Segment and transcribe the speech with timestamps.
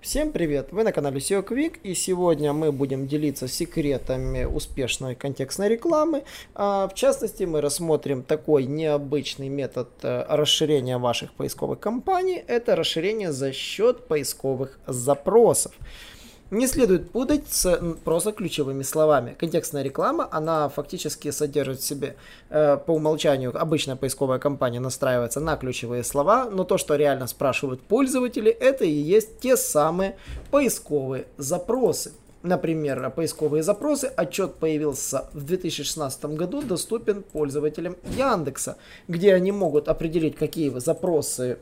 [0.00, 0.68] Всем привет!
[0.72, 6.24] Вы на канале SEO Quick и сегодня мы будем делиться секретами успешной контекстной рекламы.
[6.54, 12.36] А, в частности, мы рассмотрим такой необычный метод э, расширения ваших поисковых кампаний.
[12.36, 15.72] Это расширение за счет поисковых запросов.
[16.50, 19.36] Не следует путать с просто ключевыми словами.
[19.38, 22.16] Контекстная реклама, она фактически содержит в себе
[22.48, 27.80] э, по умолчанию, обычная поисковая кампания настраивается на ключевые слова, но то, что реально спрашивают
[27.82, 30.16] пользователи, это и есть те самые
[30.50, 32.12] поисковые запросы.
[32.42, 34.06] Например, поисковые запросы.
[34.16, 38.76] Отчет появился в 2016 году, доступен пользователям Яндекса,
[39.06, 41.58] где они могут определить, какие запросы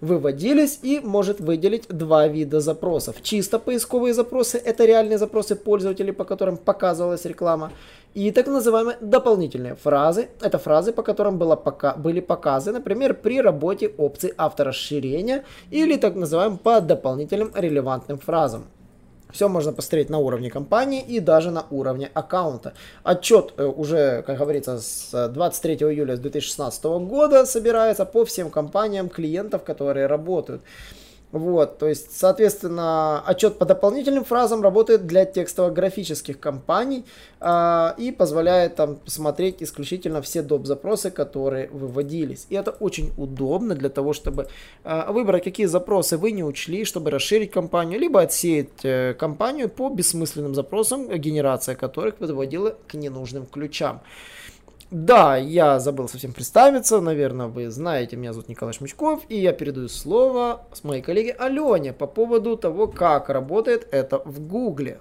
[0.00, 3.16] выводились и может выделить два вида запросов.
[3.22, 7.72] Чисто поисковые запросы– это реальные запросы пользователей, по которым показывалась реклама.
[8.14, 13.40] И так называемые дополнительные фразы– это фразы, по которым было пока, были показы, например, при
[13.40, 18.66] работе опции авторасширения или так называемым по дополнительным релевантным фразам.
[19.34, 22.72] Все можно посмотреть на уровне компании и даже на уровне аккаунта.
[23.02, 29.64] Отчет э, уже, как говорится, с 23 июля 2016 года собирается по всем компаниям клиентов,
[29.64, 30.62] которые работают.
[31.34, 37.04] Вот, то есть, соответственно, отчет по дополнительным фразам работает для текстово-графических компаний
[37.40, 40.64] э, и позволяет там посмотреть исключительно все доп.
[40.66, 42.46] запросы, которые выводились.
[42.50, 44.46] И это очень удобно для того, чтобы
[44.84, 49.88] э, выбрать, какие запросы вы не учли, чтобы расширить компанию, либо отсеять э, компанию по
[49.88, 54.02] бессмысленным запросам, генерация которых подводила к ненужным ключам.
[54.94, 59.88] Да, я забыл совсем представиться, наверное, вы знаете, меня зовут Николай Шмычков, и я передаю
[59.88, 65.00] слово с моей коллеге Алене по поводу того, как работает это в Гугле.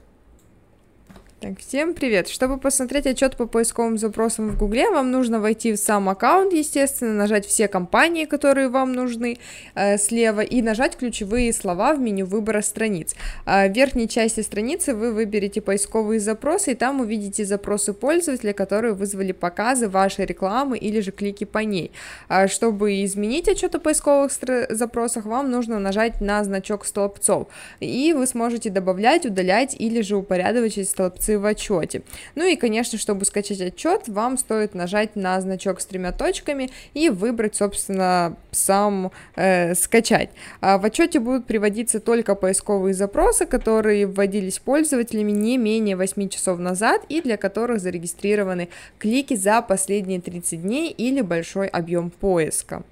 [1.44, 2.30] Так, всем привет!
[2.30, 7.12] Чтобы посмотреть отчет по поисковым запросам в Гугле, вам нужно войти в сам аккаунт, естественно,
[7.12, 9.40] нажать все компании, которые вам нужны
[9.76, 13.14] э, слева, и нажать ключевые слова в меню выбора страниц.
[13.46, 18.94] Э, в верхней части страницы вы выберете поисковые запросы, и там увидите запросы пользователя, которые
[18.94, 21.92] вызвали показы вашей рекламы или же клики по ней.
[22.30, 24.31] Э, чтобы изменить отчет о поисковых
[24.70, 27.50] запросах, вам нужно нажать на значок столбцов,
[27.81, 32.01] и вы сможете добавлять, удалять или же упорядочить столбцы информации в отчете.
[32.35, 37.09] Ну и, конечно, чтобы скачать отчет, вам стоит нажать на значок с тремя точками и
[37.09, 40.29] выбрать, собственно, сам э, скачать.
[40.61, 46.59] А в отчете будут приводиться только поисковые запросы, которые вводились пользователями не менее 8 часов
[46.59, 48.69] назад и для которых зарегистрированы
[49.00, 52.83] клики за последние 30 дней или большой объем поиска.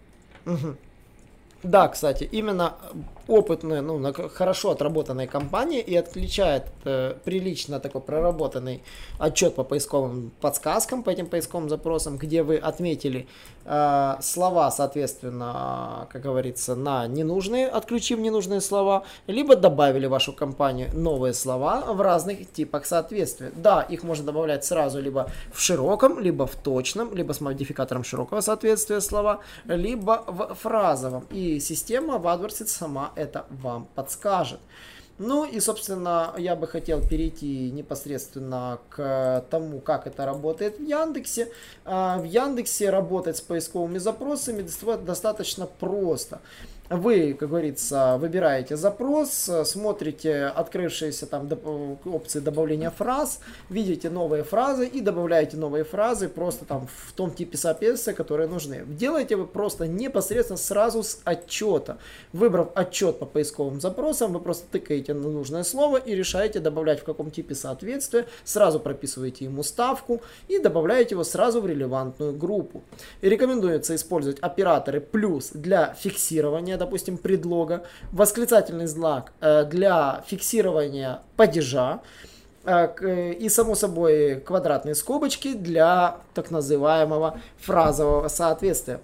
[0.46, 0.76] Угу.
[1.64, 2.76] Да, кстати, именно
[3.28, 8.84] опытная, ну, хорошо отработанной компании и отличает э, прилично такой проработанный
[9.20, 13.28] отчет по поисковым подсказкам, по этим поисковым запросам, где вы отметили
[13.66, 20.90] э, слова, соответственно, как говорится, на ненужные, отключив ненужные слова, либо добавили в вашу компанию
[20.94, 23.52] новые слова в разных типах соответствия.
[23.56, 28.42] Да, их можно добавлять сразу либо в широком, либо в точном, либо с модификатором широкого
[28.42, 31.26] соответствия слова, либо в фразовом.
[31.30, 34.60] И система в AdWords сама это вам подскажет.
[35.24, 41.50] Ну и, собственно, я бы хотел перейти непосредственно к тому, как это работает в Яндексе.
[41.86, 44.66] А, в Яндексе работать с поисковыми запросами
[45.06, 46.40] достаточно просто.
[46.92, 51.50] Вы, как говорится, выбираете запрос, смотрите открывшиеся там
[52.04, 57.58] опции добавления фраз, видите новые фразы и добавляете новые фразы просто там в том типе
[57.58, 58.84] соответствия, которые нужны.
[58.86, 61.98] Делаете вы просто непосредственно сразу с отчета.
[62.34, 67.06] Выбрав отчет по поисковым запросам, вы просто тыкаете на нужное слово и решаете добавлять в
[67.06, 72.84] каком типе соответствия, сразу прописываете ему ставку и добавляете его сразу в релевантную группу.
[73.22, 82.00] И рекомендуется использовать операторы плюс для фиксирования допустим, предлога, восклицательный знак э, для фиксирования падежа,
[82.66, 89.00] э, и, само собой, квадратные скобочки для так называемого фразового соответствия.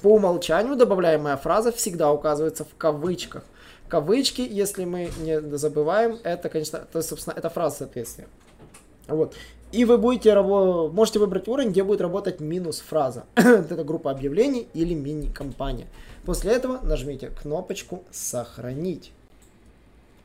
[0.00, 3.42] По умолчанию добавляемая фраза всегда указывается в кавычках.
[3.88, 8.26] Кавычки, если мы не забываем, это, конечно, это, собственно, это фраза соответствия.
[9.08, 9.34] Вот.
[9.72, 13.24] И вы будете можете выбрать уровень, где будет работать минус фраза.
[13.34, 15.86] это группа объявлений или мини-компания.
[16.24, 19.12] После этого нажмите кнопочку «Сохранить».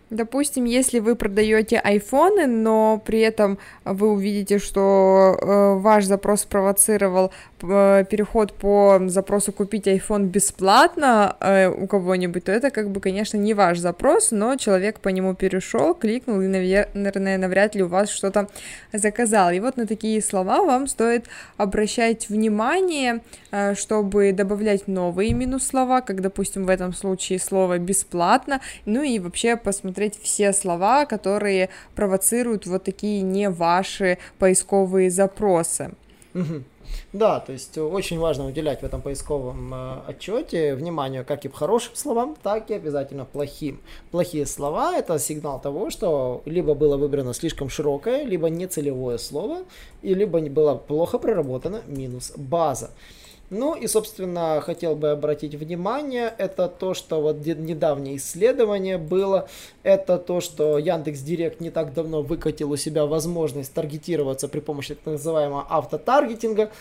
[0.09, 7.31] Допустим, если вы продаете айфоны, но при этом вы увидите, что э, ваш запрос спровоцировал
[7.59, 13.53] переход по запросу купить iPhone бесплатно э, у кого-нибудь, то это как бы, конечно, не
[13.53, 18.47] ваш запрос, но человек по нему перешел, кликнул и, наверное, навряд ли у вас что-то
[18.93, 19.51] заказал.
[19.51, 21.25] И вот на такие слова вам стоит
[21.57, 23.21] обращать внимание,
[23.51, 29.19] э, чтобы добавлять новые минус слова, как, допустим, в этом случае слово бесплатно, ну и
[29.19, 35.91] вообще посмотреть все слова, которые провоцируют вот такие не ваши поисковые запросы.
[37.13, 41.95] Да, то есть очень важно уделять в этом поисковом э, отчете внимание как и хорошим
[41.95, 43.81] словам, так и обязательно плохим.
[44.11, 49.63] Плохие слова это сигнал того, что либо было выбрано слишком широкое, либо нецелевое слово,
[50.01, 52.91] и либо было плохо проработана минус база.
[53.49, 59.47] Ну и, собственно, хотел бы обратить внимание, это то, что вот недавнее исследование было,
[59.83, 64.95] это то, что Яндекс Директ не так давно выкатил у себя возможность таргетироваться при помощи
[64.95, 66.71] так называемого автотаргетинга.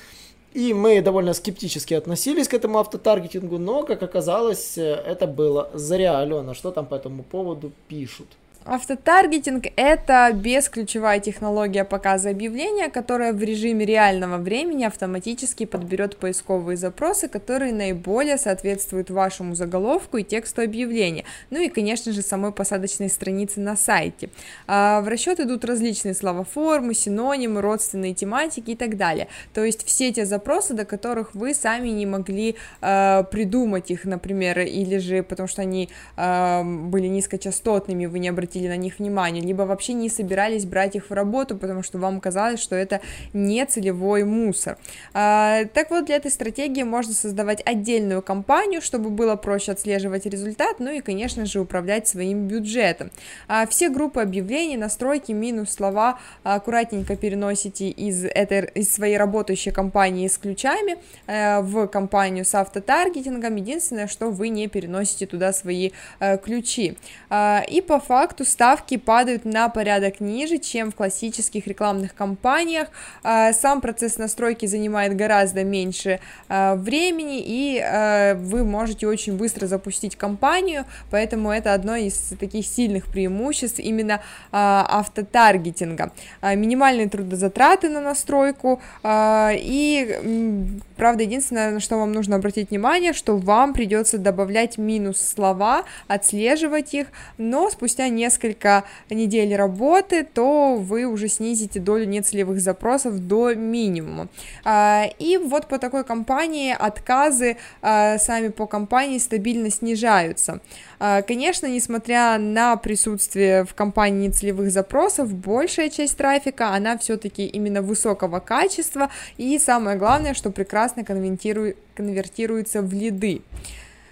[0.55, 6.19] И мы довольно скептически относились к этому автотаргетингу, но, как оказалось, это было зря.
[6.19, 8.27] Алена, что там по этому поводу пишут?
[8.69, 17.29] Автотаргетинг— это бесключевая технология показа объявления, которая в режиме реального времени автоматически подберет поисковые запросы,
[17.29, 23.61] которые наиболее соответствуют вашему заголовку и тексту объявления, ну и, конечно же, самой посадочной странице
[23.61, 24.31] на сайте.
[24.67, 29.29] А, в расчет идут различные словоформы, синонимы, родственные тематики и так далее.
[29.55, 34.59] То есть все те запросы, до которых вы сами не могли э, придумать их, например,
[34.59, 39.43] или же потому что они э, были низкочастотными, вы не обратили обратили на них внимание,
[39.43, 43.01] либо вообще не собирались брать их в работу, потому что вам казалось, что это
[43.33, 44.79] не целевой мусор.
[45.13, 50.81] А, так вот, для этой стратегии можно создавать отдельную компанию, чтобы было проще отслеживать результат,
[50.81, 53.11] ну и, конечно же, управлять своим бюджетом.
[53.49, 60.29] А, все группы объявлений, настройки, минус, слова аккуратненько переносите из, этой, из своей работающей компании
[60.29, 63.57] с ключами э, в компанию с автотаргетингом.
[63.57, 66.97] Единственное, что вы не переносите туда свои э, ключи.
[67.29, 72.89] А, и по факту ставки падают на порядок ниже, чем в классических рекламных кампаниях.
[73.23, 79.67] А, сам процесс настройки занимает гораздо меньше а, времени, и а, вы можете очень быстро
[79.67, 84.23] запустить кампанию, поэтому это одно из таких сильных преимуществ именно
[84.53, 86.13] автотаргетинга.
[86.43, 93.75] Минимальные трудозатраты на настройку, и, правда, единственное, на что вам нужно обратить внимание, что вам
[93.75, 97.09] придется добавлять минус слова, отслеживать их,
[97.39, 104.29] но спустя несколько несколько недель работы, то вы уже снизите долю нецелевых запросов до минимума.
[104.65, 110.61] А, и вот по такой компании отказы а, сами по компании стабильно снижаются.
[110.99, 117.83] А, конечно, несмотря на присутствие в компании нецелевых запросов, большая часть трафика, она все-таки именно
[117.83, 123.43] высокого качества, и самое главное, что прекрасно конвертируется в лиды.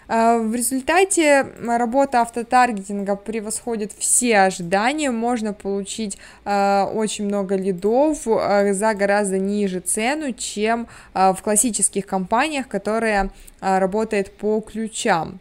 [0.08, 8.72] А, в результате работа автотаргетинга превосходит все ожидания, можно получить э, очень много лидов э,
[8.72, 13.30] за гораздо ниже цену, чем в классических компаниях, которые
[13.60, 15.40] работают по ключам.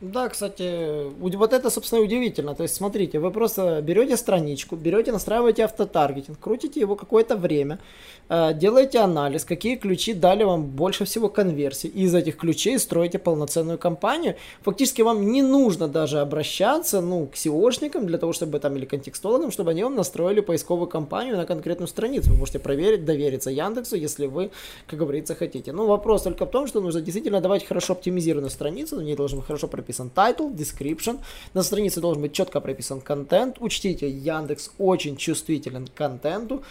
[0.00, 2.54] Да, кстати, вот это, собственно, удивительно.
[2.54, 7.80] То есть, смотрите, вы просто берете страничку, берете, настраиваете автотаргетинг, крутите его какое-то время,
[8.28, 13.18] э, делаете анализ, какие ключи дали вам больше всего конверсии, и из этих ключей строите
[13.18, 14.36] полноценную кампанию.
[14.62, 19.50] Фактически вам не нужно даже обращаться, ну, к SEOшникам для того, чтобы там, или контекстологам,
[19.50, 22.30] чтобы они вам настроили поисковую кампанию на конкретную страницу.
[22.30, 24.52] Вы можете проверить, довериться Яндексу, если вы,
[24.86, 25.72] как говорится, хотите.
[25.72, 29.42] Ну, вопрос только в том, что нужно действительно давать хорошо оптимизированную страницу, на ней должен
[29.42, 31.20] хорошо прописан прописан title, description,
[31.54, 33.56] на странице должен быть четко прописан контент.
[33.60, 36.62] Учтите, Яндекс очень чувствителен к контенту,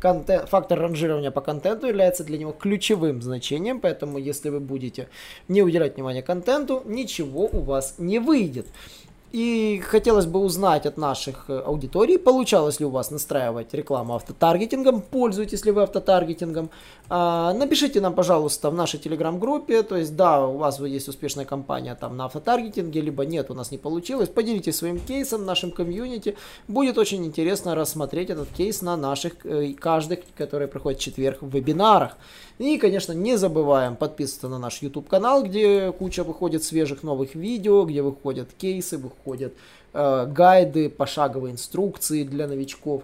[0.00, 5.08] контент, фактор ранжирования по контенту является для него ключевым значением, поэтому если вы будете
[5.48, 8.66] не уделять внимания контенту, ничего у вас не выйдет.
[9.34, 15.00] И хотелось бы узнать от наших э, аудиторий, получалось ли у вас настраивать рекламу автотаргетингом,
[15.00, 16.70] пользуетесь ли вы автотаргетингом.
[17.08, 21.96] А, напишите нам, пожалуйста, в нашей телеграм-группе, то есть да, у вас есть успешная компания
[21.96, 24.28] там на автотаргетинге, либо нет, у нас не получилось.
[24.28, 26.36] Поделитесь своим кейсом в нашем комьюнити.
[26.68, 31.52] Будет очень интересно рассмотреть этот кейс на наших, э, каждых, которые проходят в четверг в
[31.52, 32.16] вебинарах.
[32.60, 37.84] И, конечно, не забываем подписываться на наш YouTube канал, где куча выходит свежих новых видео,
[37.84, 39.23] где выходят кейсы, выходят
[39.92, 43.02] э, гайды, пошаговые инструкции для новичков.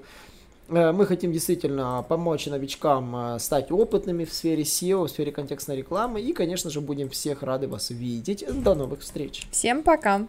[0.69, 5.77] Э, мы хотим действительно помочь новичкам э, стать опытными в сфере SEO, в сфере контекстной
[5.77, 6.21] рекламы.
[6.21, 8.45] И, конечно же, будем всех рады вас видеть.
[8.63, 9.47] До новых встреч.
[9.51, 10.23] Всем пока.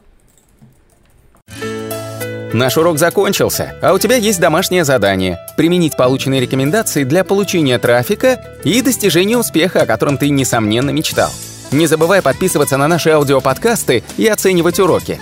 [2.54, 8.60] Наш урок закончился, а у тебя есть домашнее задание– применить полученные рекомендации для получения трафика
[8.66, 11.30] и достижения успеха, о котором ты, несомненно, мечтал.
[11.72, 15.22] Не забывай подписываться на наши аудиоподкасты и оценивать уроки.